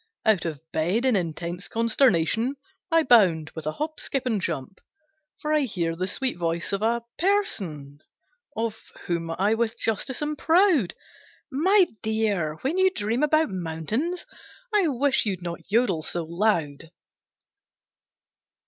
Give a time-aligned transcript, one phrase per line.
[0.25, 2.55] Out of bed, in intense consternation,
[2.91, 4.81] I bound with a hop, skip, and jump.
[5.39, 7.99] For I hear the sweet voice of a "person"
[8.57, 10.95] Of whom I with justice am proud,
[11.53, 14.25] "_My dear, when you dream about mountains,
[14.73, 16.89] I wish you'd not jodel so loud!